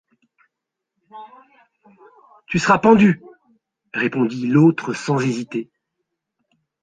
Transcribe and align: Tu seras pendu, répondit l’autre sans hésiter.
Tu 2.47 2.57
seras 2.57 2.79
pendu, 2.79 3.21
répondit 3.93 4.47
l’autre 4.47 4.93
sans 4.95 5.19
hésiter. 5.19 5.69